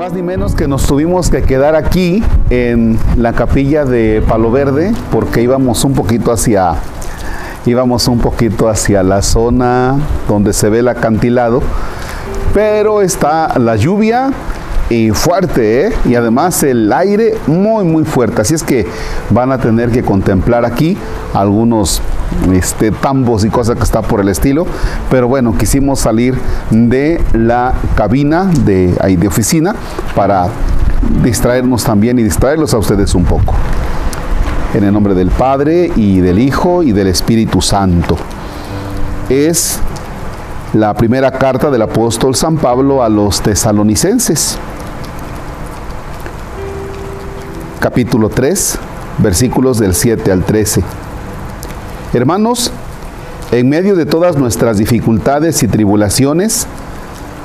[0.00, 4.94] más ni menos que nos tuvimos que quedar aquí en la capilla de Palo Verde
[5.12, 6.76] porque íbamos un poquito hacia
[7.66, 11.60] íbamos un poquito hacia la zona donde se ve el acantilado,
[12.54, 14.30] pero está la lluvia
[14.90, 15.92] y fuerte, ¿eh?
[16.04, 18.86] y además el aire muy muy fuerte, así es que
[19.30, 20.98] van a tener que contemplar aquí
[21.32, 22.02] algunos
[22.52, 24.66] este, tambos y cosas que está por el estilo,
[25.08, 26.34] pero bueno, quisimos salir
[26.70, 29.76] de la cabina de, ahí de oficina
[30.16, 30.48] para
[31.22, 33.54] distraernos también y distraerlos a ustedes un poco.
[34.74, 38.16] En el nombre del Padre y del Hijo y del Espíritu Santo.
[39.28, 39.80] Es
[40.72, 44.58] la primera carta del apóstol San Pablo a los tesalonicenses.
[47.80, 48.78] Capítulo 3,
[49.20, 50.82] versículos del 7 al 13.
[52.12, 52.70] Hermanos,
[53.52, 56.66] en medio de todas nuestras dificultades y tribulaciones,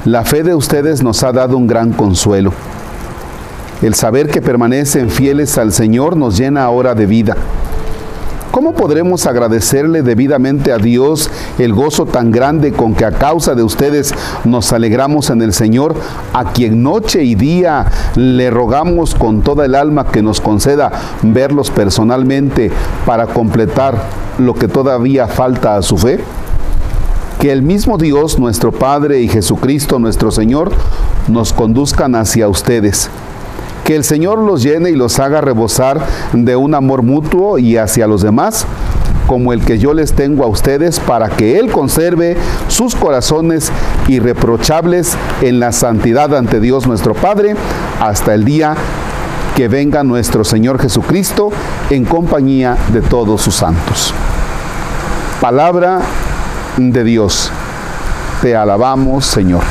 [0.04, 2.52] la fe de ustedes nos ha dado un gran consuelo.
[3.82, 7.38] El saber que permanecen fieles al Señor nos llena ahora de vida.
[8.56, 13.64] ¿Cómo podremos agradecerle debidamente a Dios el gozo tan grande con que a causa de
[13.64, 14.14] ustedes
[14.46, 15.94] nos alegramos en el Señor,
[16.32, 20.90] a quien noche y día le rogamos con toda el alma que nos conceda
[21.22, 22.72] verlos personalmente
[23.06, 24.02] para completar
[24.38, 26.22] lo que todavía falta a su fe?
[27.42, 30.72] Que el mismo Dios, nuestro Padre y Jesucristo, nuestro Señor,
[31.28, 33.10] nos conduzcan hacia ustedes
[33.86, 36.02] que el Señor los llene y los haga rebosar
[36.34, 38.66] de un amor mutuo y hacia los demás,
[39.28, 42.36] como el que yo les tengo a ustedes, para que Él conserve
[42.68, 43.72] sus corazones
[44.08, 47.56] irreprochables en la santidad ante Dios nuestro Padre,
[48.02, 48.76] hasta el día
[49.56, 51.52] que venga nuestro Señor Jesucristo
[51.92, 54.16] en compañía de todos sus santos.
[55.40, 56.00] Palabra
[56.78, 57.52] de Dios.
[58.42, 59.62] Te alabamos, Señor.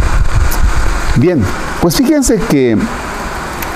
[1.17, 1.43] Bien,
[1.83, 2.79] pues fíjense que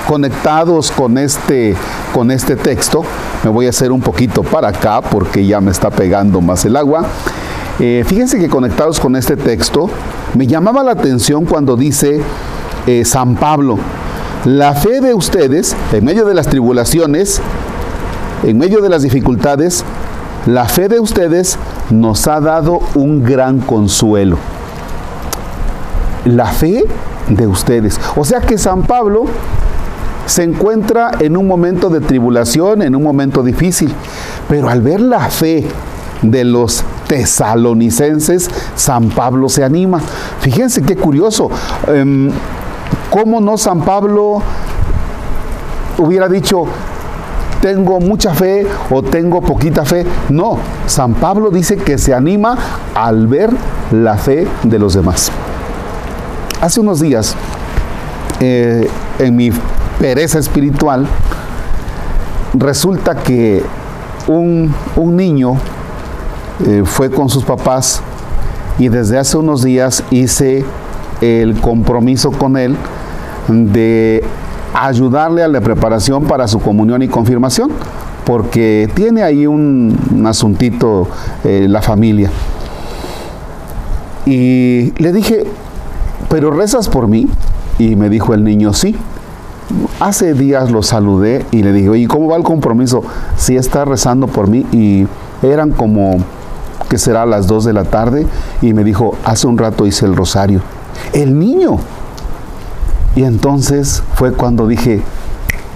[0.09, 1.75] conectados con este,
[2.15, 3.03] con este texto,
[3.43, 6.77] me voy a hacer un poquito para acá porque ya me está pegando más el
[6.77, 7.05] agua.
[7.79, 9.87] Eh, fíjense que conectados con este texto,
[10.33, 12.21] me llamaba la atención cuando dice
[12.87, 13.77] eh, San Pablo,
[14.45, 17.39] la fe de ustedes, en medio de las tribulaciones,
[18.41, 19.85] en medio de las dificultades,
[20.47, 21.59] la fe de ustedes
[21.91, 24.39] nos ha dado un gran consuelo.
[26.25, 26.83] La fe
[27.29, 28.01] de ustedes.
[28.15, 29.25] O sea que San Pablo
[30.29, 33.91] se encuentra en un momento de tribulación, en un momento difícil,
[34.47, 35.65] pero al ver la fe
[36.21, 39.99] de los tesalonicenses, San Pablo se anima.
[40.39, 41.49] Fíjense qué curioso,
[41.87, 42.29] em,
[43.09, 44.43] ¿cómo no San Pablo
[45.97, 46.65] hubiera dicho,
[47.59, 50.05] tengo mucha fe o tengo poquita fe.
[50.29, 52.55] No, San Pablo dice que se anima
[52.93, 53.49] al ver
[53.91, 55.31] la fe de los demás.
[56.61, 57.35] Hace unos días,
[58.39, 59.51] eh, en mi
[59.99, 61.05] pereza espiritual,
[62.53, 63.61] resulta que
[64.27, 65.55] un, niño
[66.65, 68.01] eh, fue con sus papás
[68.77, 70.63] y desde hace unos días hice
[71.21, 72.75] el compromiso con él
[73.49, 74.23] de
[74.73, 77.71] ayudarle a la preparación para su comunión y confirmación,
[78.25, 81.07] porque tiene ahí un, asuntito
[81.43, 82.29] eh, la familia.
[84.25, 85.45] Y le dije,
[86.29, 87.27] ¿pero rezas por mí?
[87.79, 88.95] Y me dijo el niño, sí.
[89.99, 93.03] Hace días lo saludé y le dije, oye, ¿cómo va el compromiso?
[93.37, 95.07] Si está rezando por mí y
[95.43, 96.17] eran como,
[96.89, 98.25] que será las 2 de la tarde
[98.61, 100.61] y me dijo, hace un rato hice el rosario.
[101.13, 101.77] El niño.
[103.15, 105.01] Y entonces fue cuando dije,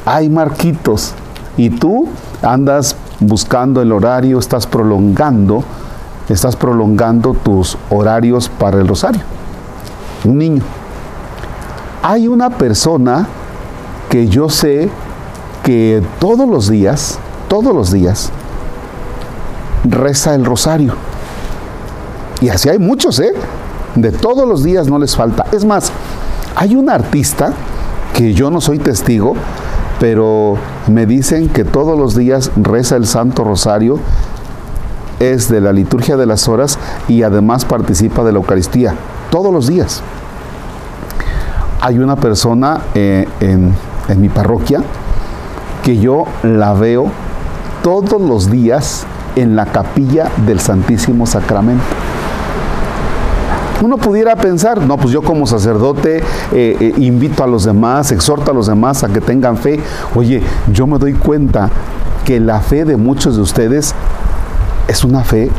[0.05, 1.13] ay Marquitos,
[1.55, 2.07] y tú
[2.41, 5.63] andas buscando el horario, estás prolongando,
[6.29, 9.21] estás prolongando tus horarios para el rosario.
[10.23, 10.63] Un niño.
[12.01, 13.27] Hay una persona
[14.13, 14.89] que yo sé
[15.63, 18.29] que todos los días, todos los días,
[19.85, 20.93] reza el rosario.
[22.39, 23.33] Y así hay muchos, ¿eh?
[23.95, 25.47] De todos los días no les falta.
[25.51, 25.91] Es más,
[26.55, 27.53] hay un artista
[28.13, 29.33] que yo no soy testigo,
[29.99, 30.57] pero
[30.87, 33.97] me dicen que todos los días reza el Santo Rosario,
[35.19, 36.77] es de la liturgia de las horas
[37.07, 38.93] y además participa de la Eucaristía,
[39.31, 40.03] todos los días.
[41.81, 43.73] Hay una persona eh, en
[44.07, 44.81] en mi parroquia
[45.83, 47.07] que yo la veo
[47.83, 49.05] todos los días
[49.35, 51.83] en la capilla del Santísimo Sacramento.
[53.81, 58.51] Uno pudiera pensar, no, pues yo como sacerdote eh, eh, invito a los demás, exhorto
[58.51, 59.77] a los demás a que tengan fe.
[60.15, 60.41] Oye,
[60.71, 61.69] yo me doy cuenta
[62.23, 63.93] que la fe de muchos de ustedes
[64.87, 65.51] es una fe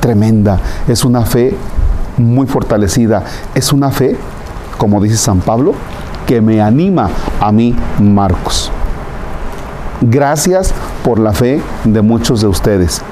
[0.00, 1.56] tremenda, es una fe
[2.18, 4.14] muy fortalecida, es una fe,
[4.76, 5.74] como dice San Pablo,
[6.26, 7.10] que me anima
[7.40, 8.70] a mí, Marcos.
[10.00, 10.74] Gracias
[11.04, 13.02] por la fe de muchos de ustedes.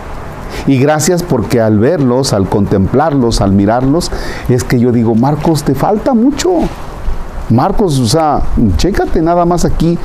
[0.67, 4.11] Y gracias porque al verlos, al contemplarlos, al mirarlos,
[4.49, 6.51] es que yo digo, Marcos, te falta mucho.
[7.51, 8.43] Marcos, o sea,
[8.77, 9.99] chécate nada más aquí.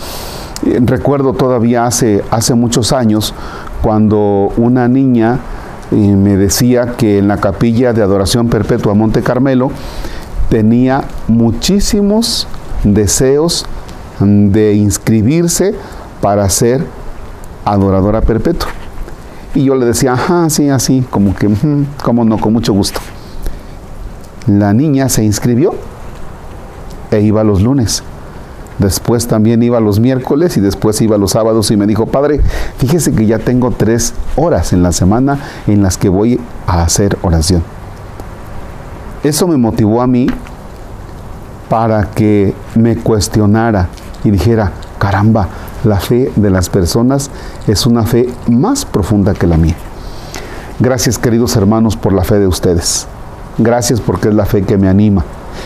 [0.66, 3.34] Eh, recuerdo todavía hace, hace muchos años
[3.82, 5.40] cuando una niña
[5.92, 9.72] eh, me decía que en la capilla de adoración perpetua Monte Carmelo
[10.50, 12.48] tenía muchísimos
[12.84, 13.66] deseos
[14.20, 15.76] de inscribirse
[16.22, 16.86] para ser
[17.66, 18.70] adoradora perpetua.
[19.54, 21.50] Y yo le decía, ajá, sí, así, como que,
[22.04, 23.00] como no, con mucho gusto.
[24.46, 25.74] La niña se inscribió
[27.12, 28.04] e iba los lunes.
[28.80, 32.42] Después también iba los miércoles y después iba los sábados y me dijo, padre,
[32.78, 37.18] fíjese que ya tengo tres horas en la semana en las que voy a hacer
[37.24, 37.64] oración.
[39.24, 40.28] Eso me motivó a mí
[41.70, 43.90] para que me cuestionara
[44.24, 45.48] y dijera, caramba,
[45.84, 47.30] la fe de las personas
[47.68, 49.76] es una fe más profunda que la mía.
[50.80, 53.08] Gracias queridos hermanos por la fe de ustedes.
[53.58, 55.24] Gracias porque es la fe que me anima.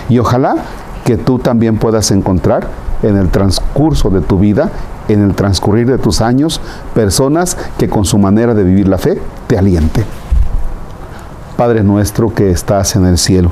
[0.09, 0.55] Y ojalá
[1.03, 2.67] que tú también puedas encontrar
[3.03, 4.69] en el transcurso de tu vida,
[5.07, 6.61] en el transcurrir de tus años,
[6.93, 10.05] personas que con su manera de vivir la fe te alienten.
[11.57, 13.51] Padre nuestro que estás en el cielo,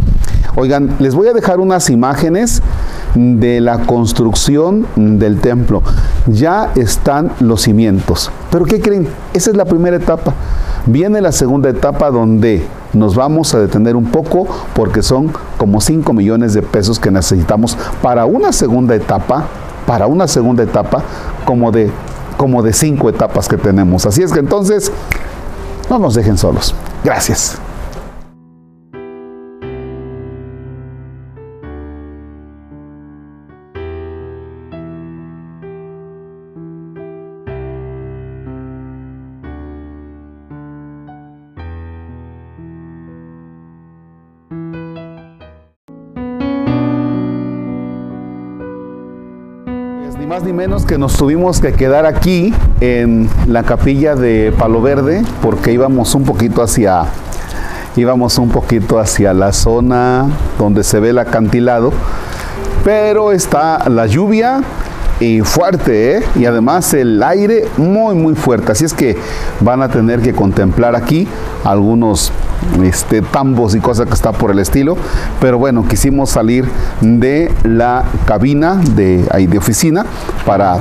[0.55, 2.61] Oigan, les voy a dejar unas imágenes
[3.15, 5.81] de la construcción del templo.
[6.27, 8.31] Ya están los cimientos.
[8.49, 9.07] Pero ¿qué creen?
[9.33, 10.33] Esa es la primera etapa.
[10.85, 16.11] Viene la segunda etapa donde nos vamos a detener un poco porque son como 5
[16.13, 19.45] millones de pesos que necesitamos para una segunda etapa,
[19.87, 21.03] para una segunda etapa
[21.45, 21.89] como de
[22.41, 24.07] como de cinco etapas que tenemos.
[24.07, 24.91] Así es que entonces
[25.91, 26.73] no nos dejen solos.
[27.03, 27.59] Gracias.
[50.61, 56.13] Menos que nos tuvimos que quedar aquí en la capilla de Palo Verde porque íbamos
[56.13, 57.05] un poquito hacia
[57.95, 60.27] íbamos un poquito hacia la zona
[60.59, 61.91] donde se ve el acantilado,
[62.83, 64.61] pero está la lluvia
[65.21, 66.23] y fuerte, ¿eh?
[66.35, 69.15] y además el aire muy muy fuerte, así es que
[69.59, 71.27] van a tener que contemplar aquí
[71.63, 72.31] algunos
[72.83, 74.97] este, tambos y cosas que está por el estilo.
[75.39, 76.65] Pero bueno, quisimos salir
[77.01, 80.05] de la cabina de, ahí de oficina
[80.45, 80.77] para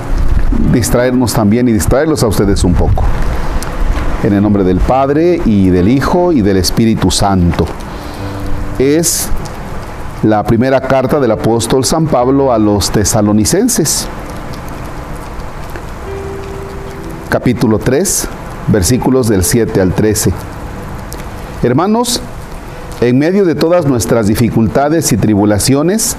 [0.73, 3.05] distraernos también y distraerlos a ustedes un poco.
[4.23, 7.67] En el nombre del Padre y del Hijo y del Espíritu Santo.
[8.79, 9.29] Es
[10.23, 14.07] la primera carta del apóstol San Pablo a los tesalonicenses.
[17.31, 18.27] Capítulo 3,
[18.67, 20.33] versículos del 7 al 13.
[21.63, 22.21] Hermanos,
[23.01, 26.17] en medio de todas nuestras dificultades y tribulaciones,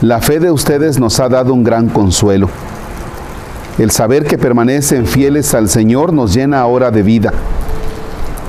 [0.00, 2.48] la fe de ustedes nos ha dado un gran consuelo.
[3.76, 7.34] El saber que permanecen fieles al Señor nos llena ahora de vida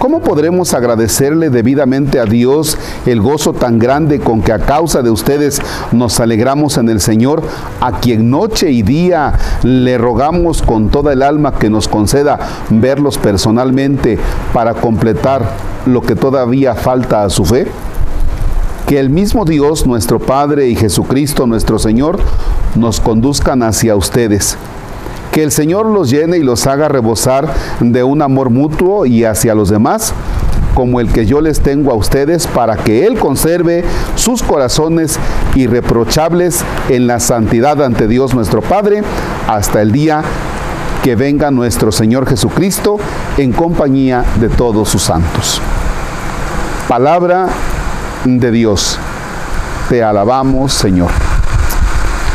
[0.03, 5.09] ¿Cómo podremos agradecerle debidamente a Dios el gozo tan grande con que a causa de
[5.09, 5.61] ustedes
[5.93, 7.41] nos alegramos en el Señor,
[7.79, 12.37] a quien noche y día le rogamos con toda el alma que nos conceda
[12.69, 14.19] verlos personalmente
[14.51, 15.49] para completar
[15.85, 17.67] lo que todavía falta a su fe?
[18.85, 22.19] Que el mismo Dios, nuestro Padre y Jesucristo, nuestro Señor,
[22.75, 24.57] nos conduzcan hacia ustedes
[25.33, 29.55] que el Señor los llene y los haga rebosar de un amor mutuo y hacia
[29.55, 30.13] los demás,
[30.75, 33.83] como el que yo les tengo a ustedes, para que Él conserve
[34.15, 35.17] sus corazones
[35.55, 39.01] irreprochables en la santidad ante Dios nuestro Padre,
[39.47, 40.21] hasta el día
[41.01, 42.97] que venga nuestro Señor Jesucristo
[43.37, 45.59] en compañía de todos sus santos.
[46.87, 47.47] Palabra
[48.23, 48.99] de Dios.
[49.89, 51.09] Te alabamos, Señor.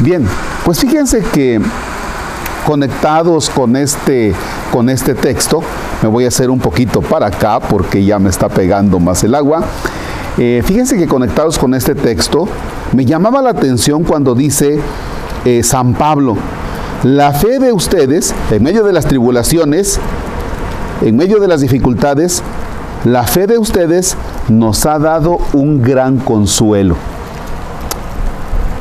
[0.01, 0.27] Bien,
[0.65, 1.61] pues fíjense que
[2.69, 4.35] conectados con este,
[4.71, 5.63] con este texto,
[6.03, 9.35] me voy a hacer un poquito para acá porque ya me está pegando más el
[9.35, 9.65] agua.
[10.37, 12.47] Eh, fíjense que conectados con este texto,
[12.93, 14.79] me llamaba la atención cuando dice
[15.47, 16.37] eh, San Pablo,
[17.05, 19.99] la fe de ustedes, en medio de las tribulaciones,
[21.01, 22.43] en medio de las dificultades,
[23.07, 24.15] la fe de ustedes
[24.51, 26.97] nos ha dado un gran consuelo.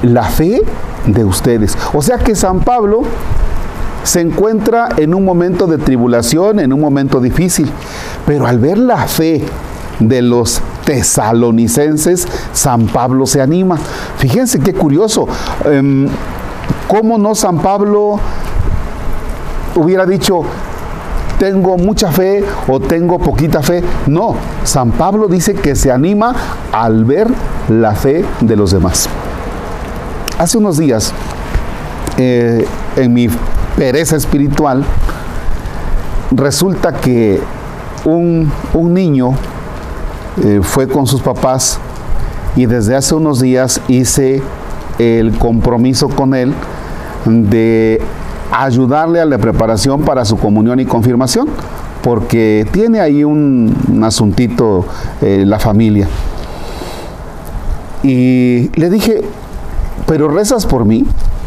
[0.03, 0.61] La fe
[1.05, 1.77] de ustedes.
[1.93, 3.03] O sea que San Pablo
[4.07, 7.69] se encuentra en un momento de tribulación, en un momento difícil,
[8.25, 9.43] pero al ver la fe
[9.99, 13.77] de los tesalonicenses, San Pablo se anima.
[14.17, 15.27] Fíjense qué curioso.
[15.65, 16.07] Em,
[16.87, 18.17] ¿Cómo no San Pablo
[19.75, 20.43] hubiera dicho,
[21.37, 23.83] tengo mucha fe o tengo poquita fe?
[24.05, 26.33] No, San Pablo dice que se anima
[26.71, 27.27] al ver
[27.67, 29.09] la fe de los demás.
[30.39, 31.11] Hace unos días,
[32.17, 33.27] eh, en mi
[33.77, 34.83] pereza espiritual,
[36.31, 37.39] resulta que
[38.05, 39.31] un, niño
[40.43, 41.79] eh, fue con sus papás
[42.55, 44.41] y desde hace unos días hice
[44.97, 46.53] el compromiso con él
[47.25, 48.01] de
[48.51, 51.47] ayudarle a la preparación para su comunión y confirmación,
[52.01, 54.85] porque tiene ahí un, asuntito
[55.21, 56.07] eh, la familia.
[58.01, 59.21] Y le dije,
[60.07, 61.05] ¿pero rezas por mí?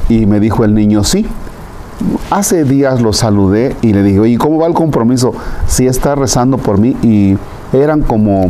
[0.09, 1.27] Y me dijo el niño, sí.
[2.31, 5.33] Hace días lo saludé y le dije, ¿y cómo va el compromiso?
[5.67, 7.37] Sí está rezando por mí y
[7.73, 8.47] eran como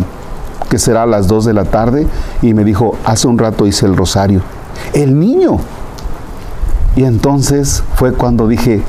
[0.69, 2.07] que será a las 2 de la tarde
[2.43, 4.43] y me dijo, hace un rato hice el rosario.
[4.93, 5.61] El niño.
[6.95, 8.83] Y entonces fue cuando dije,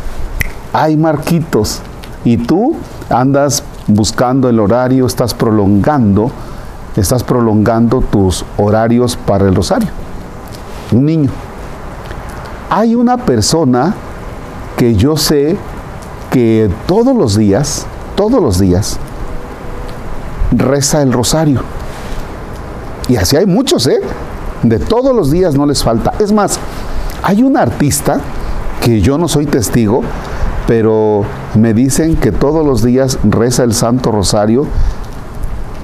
[0.73, 1.81] ay Marquitos,
[2.25, 2.75] y tú
[3.09, 6.31] andas buscando el horario, estás prolongando,
[6.97, 9.89] estás prolongando tus horarios para el rosario.
[10.91, 11.29] Un niño.
[12.69, 13.95] Hay una persona
[14.81, 15.57] que yo sé
[16.31, 17.85] que todos los días,
[18.15, 18.97] todos los días,
[20.51, 21.61] reza el rosario.
[23.07, 24.01] Y así hay muchos, ¿eh?
[24.63, 26.13] De todos los días no les falta.
[26.17, 26.57] Es más,
[27.21, 28.21] hay un artista
[28.83, 30.01] que yo no soy testigo,
[30.65, 34.65] pero me dicen que todos los días reza el Santo Rosario,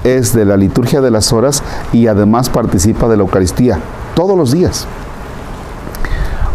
[0.02, 1.62] es de la liturgia de las horas
[1.92, 3.78] y además participa de la Eucaristía,
[4.16, 4.88] todos los días.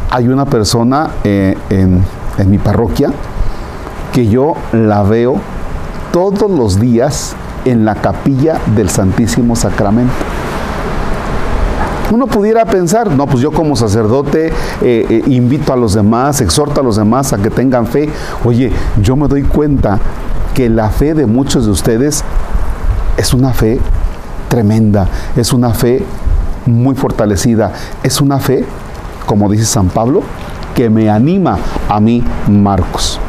[0.10, 2.04] Hay una persona eh, en,
[2.38, 3.12] en mi parroquia
[4.12, 5.36] que yo la veo
[6.12, 7.36] todos los días
[7.66, 10.14] en la capilla del Santísimo Sacramento.
[12.12, 14.54] Uno pudiera pensar, no, pues yo como sacerdote eh,
[15.10, 18.08] eh, invito a los demás, exhorto a los demás a que tengan fe.
[18.46, 18.72] Oye,
[19.02, 19.98] yo me doy cuenta
[20.54, 22.24] que la fe de muchos de ustedes
[23.18, 23.80] es una fe
[24.48, 26.06] tremenda, es una fe
[26.68, 27.72] muy fortalecida,
[28.04, 28.64] es una fe,
[29.26, 30.22] como dice San Pablo,
[30.76, 31.58] que me anima
[31.90, 33.20] a mí, Marcos.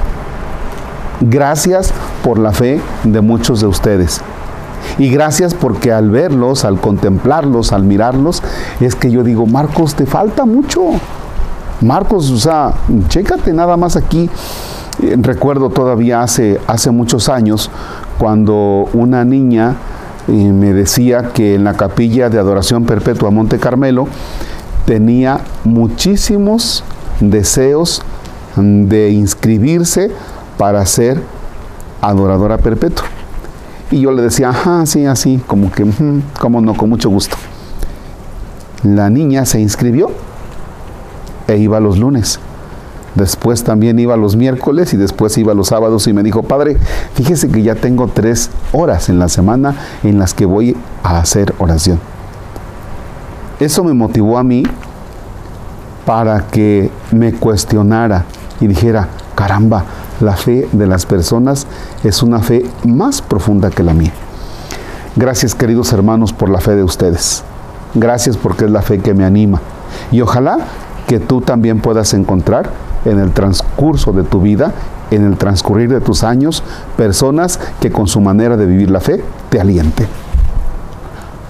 [1.20, 4.20] Gracias por la fe de muchos de ustedes.
[4.98, 8.42] Y gracias porque al verlos, al contemplarlos, al mirarlos,
[8.80, 10.82] es que yo digo, Marcos, te falta mucho.
[11.80, 12.74] Marcos, o sea,
[13.08, 14.30] chécate nada más aquí.
[15.02, 17.70] Eh, recuerdo todavía hace, hace muchos años
[18.18, 19.74] cuando una niña
[20.28, 24.06] eh, me decía que en la capilla de adoración perpetua Monte Carmelo
[24.86, 26.84] tenía muchísimos
[27.20, 28.02] deseos
[28.56, 30.10] de inscribirse
[30.58, 31.20] para ser
[32.00, 33.06] adoradora perpetua.
[33.90, 35.86] Y yo le decía, ajá, sí, así, como que,
[36.40, 37.36] como no, con mucho gusto.
[38.82, 40.10] La niña se inscribió
[41.46, 42.40] e iba los lunes.
[43.14, 46.76] Después también iba los miércoles y después iba los sábados y me dijo, padre,
[47.14, 51.54] fíjese que ya tengo tres horas en la semana en las que voy a hacer
[51.58, 52.00] oración.
[53.60, 54.64] Eso me motivó a mí
[56.04, 58.24] para que me cuestionara
[58.60, 59.84] y dijera, caramba,
[60.20, 61.66] la fe de las personas
[62.02, 64.12] es una fe más profunda que la mía.
[65.16, 67.42] Gracias queridos hermanos por la fe de ustedes.
[67.94, 69.60] Gracias porque es la fe que me anima.
[70.10, 70.58] Y ojalá
[71.06, 72.70] que tú también puedas encontrar
[73.04, 74.72] en el transcurso de tu vida,
[75.10, 76.62] en el transcurrir de tus años,
[76.96, 80.08] personas que con su manera de vivir la fe te alienten.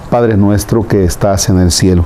[0.09, 2.05] Padre nuestro que estás en el cielo,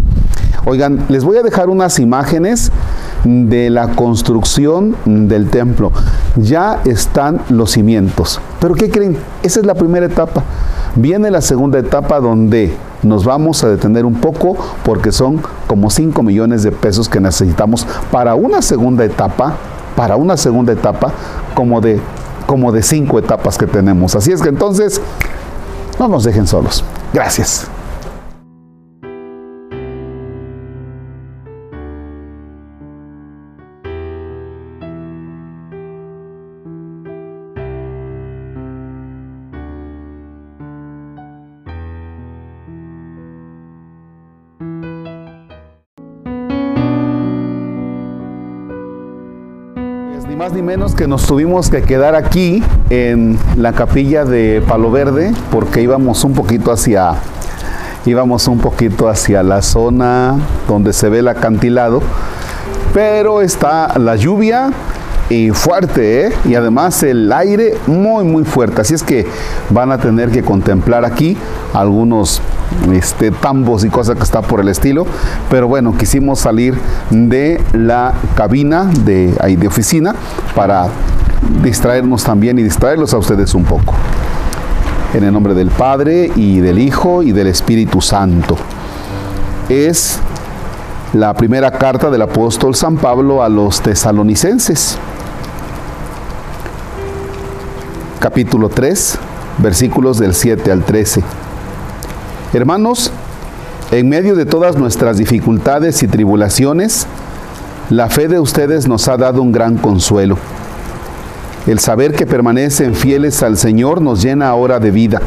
[0.65, 2.71] Oigan, les voy a dejar unas imágenes
[3.23, 5.91] de la construcción del templo.
[6.35, 8.39] Ya están los cimientos.
[8.59, 9.17] Pero ¿qué creen?
[9.41, 10.43] Esa es la primera etapa.
[10.95, 16.21] Viene la segunda etapa donde nos vamos a detener un poco porque son como 5
[16.21, 19.55] millones de pesos que necesitamos para una segunda etapa,
[19.95, 21.11] para una segunda etapa
[21.55, 21.99] como de
[22.45, 24.13] como de cinco etapas que tenemos.
[24.13, 24.99] Así es que entonces
[25.97, 26.83] no nos dejen solos.
[27.13, 27.67] Gracias.
[50.41, 55.35] Más ni menos que nos tuvimos que quedar aquí en la capilla de Palo Verde
[55.51, 57.13] porque íbamos un poquito hacia
[58.07, 62.01] íbamos un poquito hacia la zona donde se ve el acantilado,
[62.91, 64.71] pero está la lluvia
[65.29, 66.33] y fuerte, ¿eh?
[66.45, 69.27] y además el aire muy muy fuerte, así es que
[69.69, 71.37] van a tener que contemplar aquí
[71.71, 72.41] algunos
[72.93, 75.05] este, tambos y cosas que está por el estilo.
[75.49, 76.75] Pero bueno, quisimos salir
[77.09, 80.15] de la cabina de, ahí de oficina
[80.55, 80.87] para
[81.63, 83.93] distraernos también y distraerlos a ustedes un poco.
[85.13, 88.55] En el nombre del Padre y del Hijo y del Espíritu Santo.
[89.69, 90.19] Es
[91.13, 94.97] la primera carta del apóstol San Pablo a los tesalonicenses.
[98.19, 99.17] Capítulo 3,
[99.57, 101.23] versículos del 7 al 13.
[102.53, 103.11] Hermanos,
[103.91, 107.07] en medio de todas nuestras dificultades y tribulaciones,
[107.89, 110.37] la fe de ustedes nos ha dado un gran consuelo.
[111.65, 115.21] El saber que permanecen fieles al Señor nos llena ahora de vida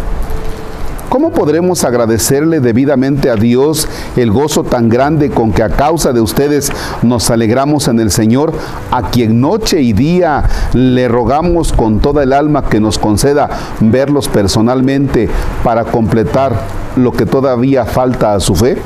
[1.15, 6.21] ¿Cómo podremos agradecerle debidamente a Dios el gozo tan grande con que a causa de
[6.21, 8.53] ustedes nos alegramos en el Señor,
[8.91, 10.43] a quien noche y día
[10.73, 15.29] le rogamos con toda el alma que nos conceda verlos personalmente
[15.63, 16.61] para completar
[16.97, 18.77] lo que todavía falta a su fe?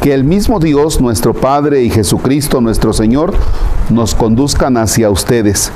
[0.00, 3.34] Que el mismo Dios, nuestro Padre y Jesucristo, nuestro Señor,
[3.90, 5.72] nos conduzcan hacia ustedes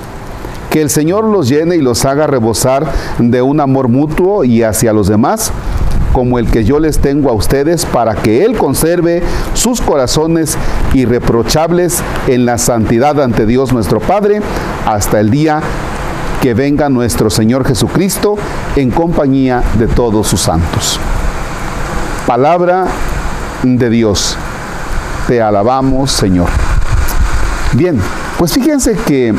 [0.72, 2.86] que el Señor los llene y los haga rebosar
[3.18, 5.52] de un amor mutuo y hacia los demás,
[6.14, 10.56] como el que yo les tengo a ustedes, para que Él conserve sus corazones
[10.94, 14.40] irreprochables en la santidad ante Dios nuestro Padre,
[14.86, 15.60] hasta el día
[16.40, 18.36] que venga nuestro Señor Jesucristo
[18.74, 20.98] en compañía de todos sus santos.
[22.26, 22.86] Palabra
[23.62, 24.38] de Dios.
[25.28, 26.48] Te alabamos, Señor.
[27.74, 28.00] Bien,
[28.38, 29.34] pues fíjense que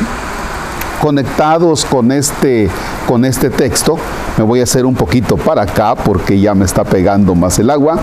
[1.04, 2.70] conectados con este,
[3.06, 3.98] con este texto,
[4.38, 7.68] me voy a hacer un poquito para acá porque ya me está pegando más el
[7.68, 7.98] agua.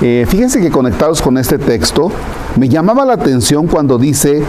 [0.00, 2.10] Eh, fíjense que conectados con este texto,
[2.56, 4.42] me llamaba la atención cuando dice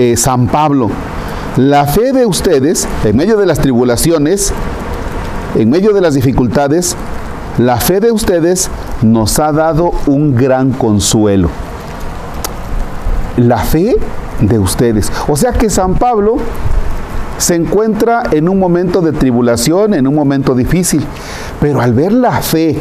[0.00, 0.90] eh, San Pablo,
[1.56, 4.52] la fe de ustedes, en medio de las tribulaciones,
[5.54, 6.96] en medio de las dificultades,
[7.56, 8.68] la fe de ustedes
[9.00, 11.50] nos ha dado un gran consuelo.
[13.36, 13.94] La fe
[14.40, 15.12] de ustedes.
[15.28, 16.38] O sea que San Pablo
[17.42, 21.04] se encuentra en un momento de tribulación, en un momento difícil,
[21.60, 22.78] pero al ver la fe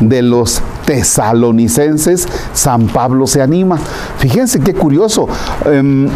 [0.00, 3.78] de los tesalonicenses, San Pablo se anima.
[4.16, 5.28] Fíjense qué curioso,
[5.66, 6.08] em,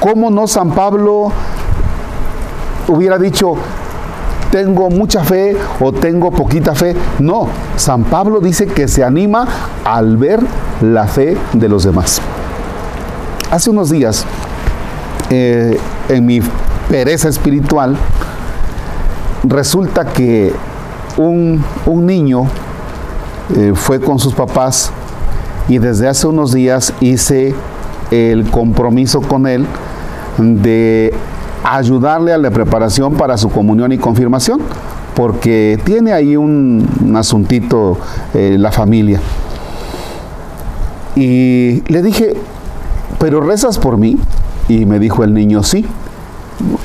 [0.00, 1.30] ¿cómo no San Pablo
[2.88, 3.52] hubiera dicho,
[4.50, 6.96] tengo mucha fe o tengo poquita fe?
[7.18, 9.46] No, San Pablo dice que se anima
[9.84, 10.40] al ver
[10.80, 12.22] la fe de los demás.
[13.50, 14.24] Hace unos días,
[15.28, 15.78] eh,
[16.08, 16.40] en mi
[16.90, 17.96] pereza espiritual,
[19.44, 20.52] resulta que
[21.16, 22.46] un, niño
[23.56, 24.90] eh, fue con sus papás
[25.68, 27.54] y desde hace unos días hice
[28.10, 29.66] el compromiso con él
[30.36, 31.14] de
[31.62, 34.60] ayudarle a la preparación para su comunión y confirmación,
[35.14, 37.98] porque tiene ahí un, asuntito
[38.34, 39.20] eh, la familia.
[41.14, 42.34] Y le dije,
[43.20, 44.16] ¿pero rezas por mí?
[44.68, 45.86] Y me dijo el niño, sí.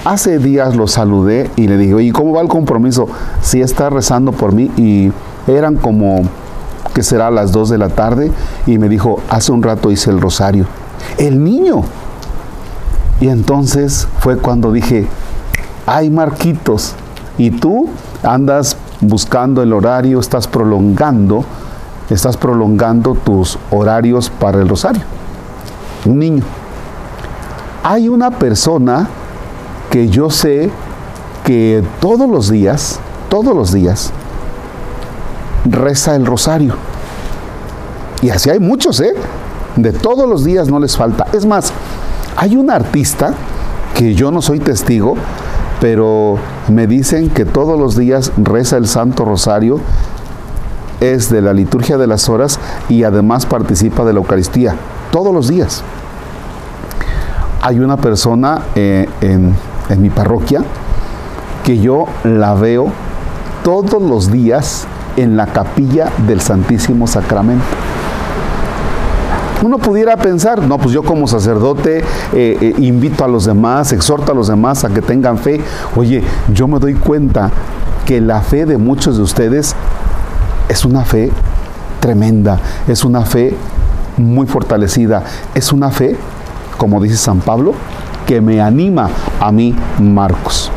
[0.04, 3.08] Hace días lo saludé y le dije, oye, ¿cómo va el compromiso?
[3.42, 5.12] Si está rezando por mí y
[5.48, 6.24] eran como,
[6.94, 8.32] que será a las 2 de la tarde
[8.66, 10.66] y me dijo, hace un rato hice el rosario.
[11.18, 11.84] El niño.
[13.20, 15.08] Y entonces fue cuando dije,
[15.86, 16.96] ay Marquitos,
[17.38, 17.90] y tú
[18.24, 21.44] andas buscando el horario, estás prolongando,
[22.10, 25.04] estás prolongando tus horarios para el rosario.
[26.06, 26.44] Un niño.
[27.84, 29.08] Hay una persona
[29.96, 30.70] que yo sé
[31.46, 34.12] que todos los días, todos los días,
[35.64, 36.76] reza el rosario.
[38.22, 39.14] Y así hay muchos, ¿eh?
[39.78, 41.28] De todos los días no les falta.
[41.32, 41.72] Es más,
[42.36, 43.36] hay un artista
[43.94, 45.16] que yo no soy testigo,
[45.80, 49.80] pero me dicen que todos los días reza el Santo Rosario,
[51.00, 54.76] es de la liturgia de las horas y además participa de la Eucaristía,
[55.14, 55.86] todos los días.
[57.62, 59.56] Hay una persona eh, en,
[59.90, 60.64] en mi parroquia
[61.64, 62.88] que yo la veo
[63.64, 64.86] todos los días
[65.18, 67.66] en la capilla del Santísimo Sacramento.
[69.64, 74.32] Uno pudiera pensar, no, pues yo como sacerdote eh, eh, invito a los demás, exhorto
[74.32, 75.60] a los demás a que tengan fe.
[75.96, 77.50] Oye, yo me doy cuenta
[78.06, 79.76] que la fe de muchos de ustedes
[80.70, 81.32] es una fe
[82.00, 83.56] tremenda, es una fe
[84.18, 85.24] muy fortalecida,
[85.56, 86.16] es una fe,
[86.78, 87.74] como dice San Pablo,
[88.26, 89.10] que me anima
[89.40, 90.72] a mí, Marcos.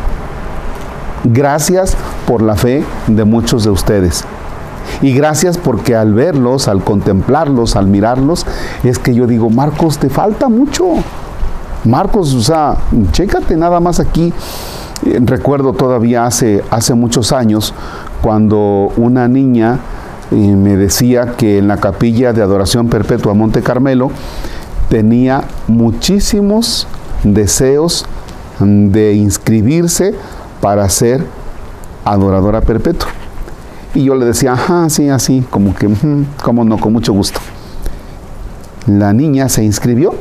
[1.24, 4.24] Gracias por la fe de muchos de ustedes.
[5.02, 8.46] Y gracias porque al verlos, al contemplarlos, al mirarlos,
[8.82, 10.84] es que yo digo, Marcos, te falta mucho.
[11.84, 12.76] Marcos, o sea,
[13.12, 14.32] chécate nada más aquí.
[15.06, 17.72] Eh, recuerdo todavía hace, hace muchos años
[18.20, 19.78] cuando una niña
[20.30, 24.10] eh, me decía que en la capilla de adoración perpetua Monte Carmelo
[24.88, 26.88] tenía muchísimos
[27.22, 28.06] deseos
[28.60, 30.14] de inscribirse
[30.60, 31.24] para ser
[32.04, 33.08] adoradora perpetua.
[33.94, 35.88] Y yo le decía, ajá, sí, así, como que,
[36.42, 37.40] como no, con mucho gusto.
[38.86, 40.14] La niña se inscribió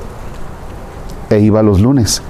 [1.30, 2.22] e iba los lunes.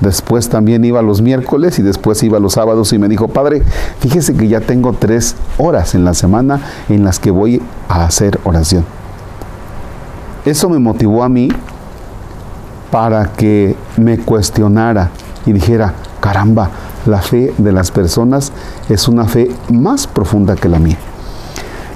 [0.00, 3.62] Después también iba los miércoles y después iba los sábados y me dijo, padre,
[3.98, 8.40] fíjese que ya tengo tres horas en la semana en las que voy a hacer
[8.44, 8.84] oración.
[10.46, 11.50] Eso me motivó a mí
[12.90, 15.10] para que me cuestionara
[15.46, 16.70] y dijera, caramba,
[17.06, 18.52] la fe de las personas
[18.88, 20.98] es una fe más profunda que la mía.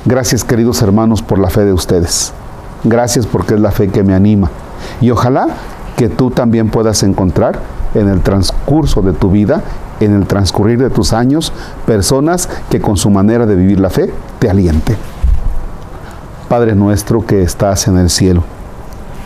[0.05, 2.33] Gracias queridos hermanos por la fe de ustedes.
[2.85, 4.51] Gracias porque es la fe que me anima.
[5.01, 5.47] Y ojalá
[5.97, 7.59] que tú también puedas encontrar
[7.95, 9.63] en el transcurso de tu vida,
[10.01, 11.53] en el transcurrir de tus años,
[11.87, 14.97] personas que con su manera de vivir la fe te alienten.
[16.49, 18.43] Padre nuestro que estás en el cielo,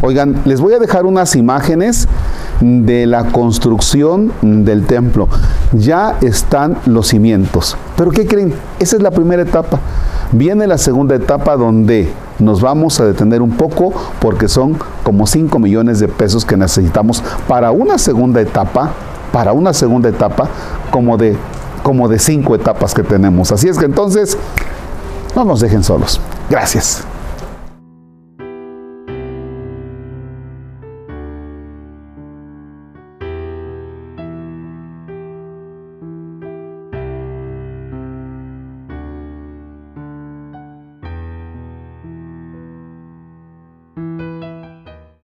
[0.00, 2.06] Oigan, les voy a dejar unas imágenes
[2.60, 5.28] de la construcción del templo.
[5.72, 7.76] Ya están los cimientos.
[7.96, 8.54] Pero ¿qué creen?
[8.78, 9.80] Esa es la primera etapa.
[10.30, 15.58] Viene la segunda etapa donde nos vamos a detener un poco porque son como 5
[15.58, 18.92] millones de pesos que necesitamos para una segunda etapa,
[19.32, 20.48] para una segunda etapa
[20.90, 21.36] como de
[21.82, 23.50] como de cinco etapas que tenemos.
[23.50, 24.36] Así es que entonces
[25.34, 26.20] no nos dejen solos.
[26.50, 27.02] Gracias.